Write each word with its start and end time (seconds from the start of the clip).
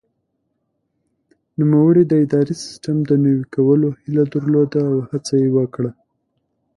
نوموړي 1.59 2.03
د 2.07 2.13
اداري 2.23 2.53
سیسټم 2.63 2.97
د 3.09 3.11
نوي 3.23 3.43
کولو 3.55 3.87
هیله 4.01 4.23
درلوده 4.33 4.79
او 4.91 4.97
هڅه 5.09 5.33
یې 5.43 5.49
وکړه. 5.57 5.91